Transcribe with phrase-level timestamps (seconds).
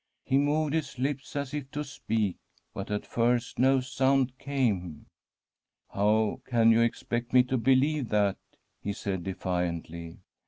[0.25, 2.37] He moved his lips as if to speak,
[2.73, 5.05] but at first no sound came.'
[5.93, 8.37] How can you expect me to believe that?'
[8.83, 10.17] he said defiantly.